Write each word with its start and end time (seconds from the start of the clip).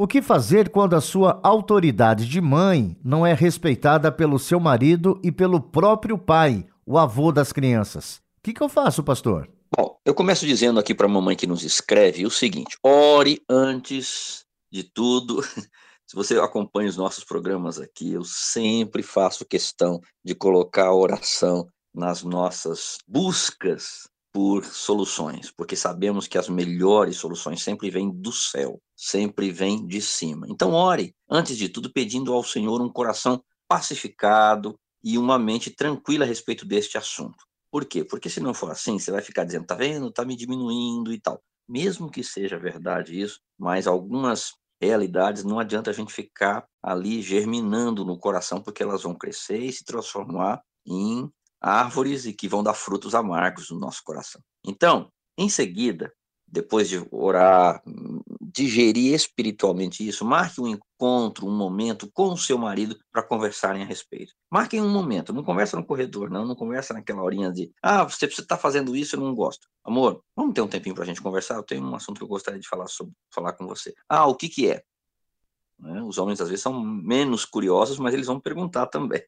O 0.00 0.06
que 0.06 0.22
fazer 0.22 0.70
quando 0.70 0.96
a 0.96 1.00
sua 1.02 1.38
autoridade 1.42 2.26
de 2.26 2.40
mãe 2.40 2.96
não 3.04 3.26
é 3.26 3.34
respeitada 3.34 4.10
pelo 4.10 4.38
seu 4.38 4.58
marido 4.58 5.20
e 5.22 5.30
pelo 5.30 5.60
próprio 5.60 6.16
pai, 6.16 6.66
o 6.86 6.96
avô 6.96 7.30
das 7.30 7.52
crianças? 7.52 8.16
O 8.38 8.44
que, 8.44 8.54
que 8.54 8.62
eu 8.62 8.68
faço, 8.70 9.04
pastor? 9.04 9.46
Bom, 9.76 10.00
eu 10.06 10.14
começo 10.14 10.46
dizendo 10.46 10.80
aqui 10.80 10.94
para 10.94 11.04
a 11.04 11.10
mamãe 11.10 11.36
que 11.36 11.46
nos 11.46 11.64
escreve 11.64 12.24
o 12.24 12.30
seguinte: 12.30 12.78
ore 12.82 13.42
antes 13.46 14.46
de 14.72 14.84
tudo. 14.84 15.42
Se 16.08 16.16
você 16.16 16.38
acompanha 16.38 16.88
os 16.88 16.96
nossos 16.96 17.22
programas 17.22 17.78
aqui, 17.78 18.10
eu 18.14 18.24
sempre 18.24 19.02
faço 19.02 19.44
questão 19.44 20.00
de 20.24 20.34
colocar 20.34 20.86
a 20.86 20.94
oração 20.94 21.68
nas 21.94 22.22
nossas 22.22 22.96
buscas 23.06 24.08
por 24.32 24.64
soluções, 24.64 25.50
porque 25.50 25.74
sabemos 25.74 26.28
que 26.28 26.38
as 26.38 26.48
melhores 26.48 27.16
soluções 27.16 27.62
sempre 27.62 27.90
vêm 27.90 28.10
do 28.10 28.32
céu, 28.32 28.80
sempre 28.96 29.50
vêm 29.50 29.86
de 29.86 30.00
cima. 30.00 30.46
Então, 30.48 30.72
ore, 30.72 31.14
antes 31.28 31.56
de 31.56 31.68
tudo, 31.68 31.92
pedindo 31.92 32.32
ao 32.32 32.44
Senhor 32.44 32.80
um 32.80 32.88
coração 32.88 33.42
pacificado 33.68 34.78
e 35.02 35.18
uma 35.18 35.38
mente 35.38 35.70
tranquila 35.70 36.24
a 36.24 36.28
respeito 36.28 36.64
deste 36.64 36.96
assunto. 36.96 37.44
Por 37.70 37.84
quê? 37.84 38.04
Porque 38.04 38.28
se 38.28 38.40
não 38.40 38.52
for 38.52 38.70
assim, 38.70 38.98
você 38.98 39.10
vai 39.10 39.22
ficar 39.22 39.44
dizendo, 39.44 39.66
tá 39.66 39.74
vendo, 39.74 40.10
tá 40.10 40.24
me 40.24 40.36
diminuindo 40.36 41.12
e 41.12 41.20
tal. 41.20 41.40
Mesmo 41.68 42.10
que 42.10 42.24
seja 42.24 42.58
verdade 42.58 43.20
isso, 43.20 43.40
mas 43.58 43.86
algumas 43.86 44.54
realidades 44.80 45.44
não 45.44 45.58
adianta 45.58 45.90
a 45.90 45.92
gente 45.92 46.12
ficar 46.12 46.66
ali 46.82 47.22
germinando 47.22 48.04
no 48.04 48.18
coração, 48.18 48.60
porque 48.60 48.82
elas 48.82 49.02
vão 49.02 49.14
crescer 49.14 49.58
e 49.58 49.72
se 49.72 49.84
transformar 49.84 50.60
em 50.86 51.30
árvores 51.60 52.24
e 52.26 52.32
que 52.32 52.48
vão 52.48 52.62
dar 52.62 52.74
frutos 52.74 53.14
amargos 53.14 53.70
no 53.70 53.78
nosso 53.78 54.02
coração. 54.04 54.40
Então, 54.64 55.10
em 55.36 55.48
seguida, 55.48 56.12
depois 56.50 56.88
de 56.88 57.06
orar, 57.12 57.80
digerir 58.40 59.14
espiritualmente 59.14 60.06
isso, 60.06 60.24
marque 60.24 60.60
um 60.60 60.66
encontro, 60.66 61.46
um 61.46 61.56
momento 61.56 62.10
com 62.12 62.32
o 62.32 62.36
seu 62.36 62.58
marido 62.58 62.98
para 63.12 63.22
conversarem 63.22 63.82
a 63.82 63.86
respeito. 63.86 64.32
Marquem 64.50 64.82
um 64.82 64.88
momento, 64.88 65.32
não 65.32 65.44
conversa 65.44 65.76
no 65.76 65.86
corredor, 65.86 66.28
não, 66.28 66.44
não 66.44 66.56
conversa 66.56 66.92
naquela 66.92 67.22
horinha 67.22 67.52
de, 67.52 67.72
ah, 67.80 68.02
você 68.02 68.26
está 68.26 68.56
fazendo 68.56 68.96
isso, 68.96 69.14
eu 69.14 69.20
não 69.20 69.34
gosto. 69.34 69.68
Amor, 69.84 70.24
vamos 70.34 70.54
ter 70.54 70.60
um 70.60 70.68
tempinho 70.68 70.94
para 70.94 71.04
a 71.04 71.06
gente 71.06 71.22
conversar, 71.22 71.54
eu 71.54 71.62
tenho 71.62 71.84
um 71.84 71.94
assunto 71.94 72.18
que 72.18 72.24
eu 72.24 72.28
gostaria 72.28 72.60
de 72.60 72.68
falar, 72.68 72.88
sobre, 72.88 73.14
falar 73.32 73.52
com 73.52 73.66
você. 73.66 73.94
Ah, 74.08 74.26
o 74.26 74.34
que 74.34 74.48
que 74.48 74.68
é? 74.68 74.82
Né? 75.78 76.02
Os 76.02 76.18
homens 76.18 76.40
às 76.40 76.48
vezes 76.48 76.62
são 76.62 76.80
menos 76.82 77.44
curiosos, 77.44 77.98
mas 77.98 78.12
eles 78.12 78.26
vão 78.26 78.40
perguntar 78.40 78.86
também. 78.86 79.22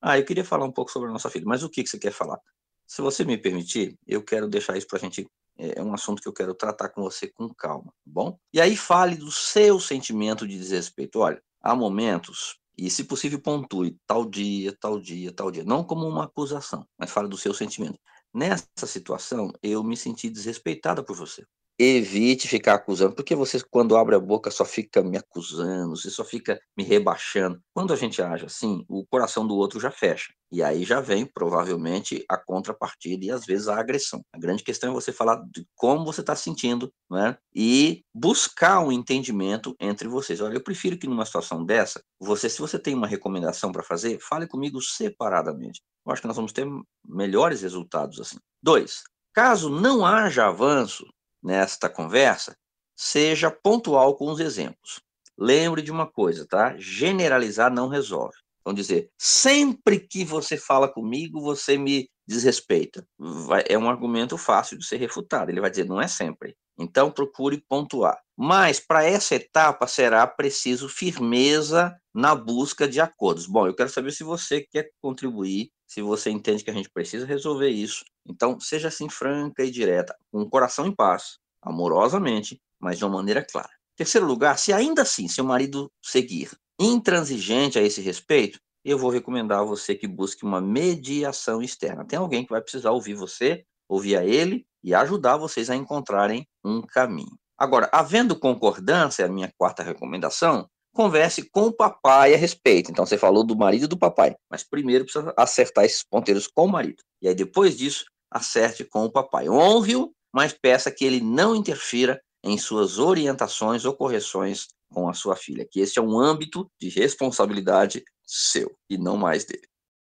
Ah, 0.00 0.18
eu 0.18 0.24
queria 0.24 0.44
falar 0.44 0.64
um 0.64 0.72
pouco 0.72 0.90
sobre 0.90 1.08
a 1.08 1.12
nossa 1.12 1.30
filha, 1.30 1.44
mas 1.46 1.62
o 1.62 1.70
que, 1.70 1.82
que 1.82 1.88
você 1.88 1.98
quer 1.98 2.12
falar? 2.12 2.38
Se 2.86 3.02
você 3.02 3.24
me 3.24 3.36
permitir, 3.36 3.98
eu 4.06 4.22
quero 4.22 4.48
deixar 4.48 4.76
isso 4.76 4.86
para 4.86 4.98
a 4.98 5.00
gente. 5.00 5.26
É, 5.58 5.80
é 5.80 5.82
um 5.82 5.94
assunto 5.94 6.22
que 6.22 6.28
eu 6.28 6.32
quero 6.32 6.54
tratar 6.54 6.90
com 6.90 7.02
você 7.02 7.28
com 7.28 7.52
calma, 7.54 7.86
tá 7.86 8.10
bom? 8.12 8.38
E 8.52 8.60
aí 8.60 8.76
fale 8.76 9.16
do 9.16 9.30
seu 9.30 9.80
sentimento 9.80 10.46
de 10.46 10.56
desrespeito. 10.56 11.18
Olha, 11.20 11.42
há 11.62 11.74
momentos, 11.74 12.58
e 12.78 12.90
se 12.90 13.04
possível 13.04 13.40
pontue 13.40 13.96
tal 14.06 14.24
dia, 14.24 14.76
tal 14.78 15.00
dia, 15.00 15.32
tal 15.32 15.50
dia. 15.50 15.64
Não 15.64 15.82
como 15.82 16.06
uma 16.06 16.24
acusação, 16.24 16.86
mas 16.98 17.10
fale 17.10 17.28
do 17.28 17.38
seu 17.38 17.54
sentimento. 17.54 17.98
Nessa 18.32 18.86
situação, 18.86 19.50
eu 19.62 19.82
me 19.82 19.96
senti 19.96 20.28
desrespeitada 20.28 21.02
por 21.02 21.16
você 21.16 21.44
evite 21.78 22.48
ficar 22.48 22.74
acusando, 22.74 23.14
porque 23.14 23.34
você, 23.34 23.60
quando 23.70 23.96
abre 23.96 24.14
a 24.14 24.20
boca, 24.20 24.50
só 24.50 24.64
fica 24.64 25.02
me 25.02 25.18
acusando, 25.18 25.96
você 25.96 26.10
só 26.10 26.24
fica 26.24 26.58
me 26.76 26.82
rebaixando. 26.82 27.60
Quando 27.74 27.92
a 27.92 27.96
gente 27.96 28.22
age 28.22 28.46
assim, 28.46 28.84
o 28.88 29.06
coração 29.06 29.46
do 29.46 29.56
outro 29.56 29.78
já 29.78 29.90
fecha. 29.90 30.32
E 30.50 30.62
aí 30.62 30.84
já 30.84 31.00
vem, 31.00 31.26
provavelmente, 31.26 32.24
a 32.28 32.38
contrapartida 32.38 33.24
e 33.24 33.30
às 33.30 33.44
vezes 33.44 33.68
a 33.68 33.78
agressão. 33.78 34.22
A 34.32 34.38
grande 34.38 34.62
questão 34.62 34.90
é 34.90 34.94
você 34.94 35.12
falar 35.12 35.42
de 35.52 35.66
como 35.74 36.04
você 36.04 36.20
está 36.20 36.36
sentindo, 36.36 36.90
né? 37.10 37.36
E 37.54 38.02
buscar 38.14 38.80
um 38.80 38.92
entendimento 38.92 39.74
entre 39.80 40.08
vocês. 40.08 40.40
Olha, 40.40 40.54
eu 40.54 40.62
prefiro 40.62 40.96
que 40.96 41.06
numa 41.06 41.26
situação 41.26 41.64
dessa, 41.64 42.00
você, 42.18 42.48
se 42.48 42.60
você 42.60 42.78
tem 42.78 42.94
uma 42.94 43.06
recomendação 43.06 43.72
para 43.72 43.82
fazer, 43.82 44.18
fale 44.20 44.46
comigo 44.46 44.80
separadamente. 44.80 45.82
Eu 46.06 46.12
acho 46.12 46.22
que 46.22 46.28
nós 46.28 46.36
vamos 46.36 46.52
ter 46.52 46.66
melhores 47.04 47.62
resultados 47.62 48.20
assim. 48.20 48.36
Dois, 48.62 49.02
caso 49.34 49.68
não 49.68 50.06
haja 50.06 50.46
avanço, 50.46 51.04
nesta 51.46 51.88
conversa, 51.88 52.56
seja 52.96 53.50
pontual 53.50 54.16
com 54.16 54.28
os 54.30 54.40
exemplos. 54.40 55.00
Lembre 55.38 55.80
de 55.80 55.92
uma 55.92 56.06
coisa, 56.06 56.46
tá? 56.46 56.74
Generalizar 56.76 57.72
não 57.72 57.88
resolve. 57.88 58.36
Vamos 58.64 58.80
dizer, 58.80 59.10
sempre 59.16 60.00
que 60.00 60.24
você 60.24 60.56
fala 60.56 60.88
comigo, 60.88 61.40
você 61.40 61.78
me 61.78 62.10
desrespeita. 62.26 63.06
Vai, 63.16 63.62
é 63.68 63.78
um 63.78 63.88
argumento 63.88 64.36
fácil 64.36 64.76
de 64.76 64.84
ser 64.84 64.96
refutado. 64.96 65.50
Ele 65.50 65.60
vai 65.60 65.70
dizer, 65.70 65.84
não 65.84 66.00
é 66.00 66.08
sempre. 66.08 66.56
Então, 66.76 67.10
procure 67.12 67.62
pontuar. 67.68 68.20
Mas, 68.36 68.80
para 68.80 69.04
essa 69.04 69.36
etapa, 69.36 69.86
será 69.86 70.26
preciso 70.26 70.88
firmeza 70.88 71.96
na 72.12 72.34
busca 72.34 72.88
de 72.88 73.00
acordos. 73.00 73.46
Bom, 73.46 73.68
eu 73.68 73.74
quero 73.74 73.88
saber 73.88 74.10
se 74.10 74.24
você 74.24 74.62
quer 74.62 74.90
contribuir, 75.00 75.70
se 75.86 76.02
você 76.02 76.30
entende 76.30 76.64
que 76.64 76.70
a 76.70 76.74
gente 76.74 76.90
precisa 76.90 77.26
resolver 77.26 77.68
isso. 77.68 78.04
Então, 78.26 78.58
seja 78.58 78.88
assim 78.88 79.08
franca 79.08 79.64
e 79.64 79.70
direta, 79.70 80.16
com 80.30 80.42
o 80.42 80.50
coração 80.50 80.86
em 80.86 80.92
paz, 80.92 81.38
amorosamente, 81.62 82.60
mas 82.80 82.98
de 82.98 83.04
uma 83.04 83.16
maneira 83.16 83.44
clara. 83.44 83.70
Terceiro 83.96 84.26
lugar, 84.26 84.58
se 84.58 84.72
ainda 84.72 85.02
assim 85.02 85.28
seu 85.28 85.44
marido 85.44 85.90
seguir 86.02 86.50
intransigente 86.78 87.78
a 87.78 87.82
esse 87.82 88.00
respeito, 88.00 88.60
eu 88.84 88.98
vou 88.98 89.10
recomendar 89.10 89.60
a 89.60 89.64
você 89.64 89.94
que 89.94 90.06
busque 90.06 90.44
uma 90.44 90.60
mediação 90.60 91.62
externa. 91.62 92.04
Tem 92.04 92.18
alguém 92.18 92.44
que 92.44 92.50
vai 92.50 92.60
precisar 92.60 92.90
ouvir 92.90 93.14
você, 93.14 93.64
ouvir 93.88 94.16
a 94.16 94.24
ele 94.24 94.66
e 94.84 94.94
ajudar 94.94 95.36
vocês 95.36 95.70
a 95.70 95.74
encontrarem 95.74 96.46
um 96.64 96.82
caminho. 96.82 97.36
Agora, 97.58 97.88
havendo 97.90 98.38
concordância, 98.38 99.24
a 99.24 99.28
minha 99.28 99.50
quarta 99.56 99.82
recomendação, 99.82 100.68
converse 100.96 101.48
com 101.50 101.66
o 101.66 101.72
papai 101.72 102.34
a 102.34 102.36
respeito. 102.36 102.90
Então, 102.90 103.06
você 103.06 103.16
falou 103.16 103.44
do 103.44 103.56
marido 103.56 103.84
e 103.84 103.88
do 103.88 103.98
papai, 103.98 104.34
mas 104.50 104.64
primeiro 104.64 105.04
precisa 105.04 105.32
acertar 105.36 105.84
esses 105.84 106.02
ponteiros 106.02 106.48
com 106.48 106.64
o 106.64 106.68
marido. 106.68 107.02
E 107.22 107.28
aí, 107.28 107.34
depois 107.34 107.76
disso, 107.76 108.04
acerte 108.30 108.84
com 108.84 109.04
o 109.04 109.12
papai. 109.12 109.48
Honre-o 109.48 110.10
mas 110.36 110.52
peça 110.52 110.90
que 110.90 111.02
ele 111.02 111.18
não 111.18 111.56
interfira 111.56 112.20
em 112.44 112.58
suas 112.58 112.98
orientações 112.98 113.86
ou 113.86 113.96
correções 113.96 114.66
com 114.92 115.08
a 115.08 115.14
sua 115.14 115.34
filha, 115.34 115.66
que 115.68 115.80
esse 115.80 115.98
é 115.98 116.02
um 116.02 116.20
âmbito 116.20 116.70
de 116.78 116.90
responsabilidade 116.90 118.04
seu 118.22 118.76
e 118.90 118.98
não 118.98 119.16
mais 119.16 119.46
dele. 119.46 119.66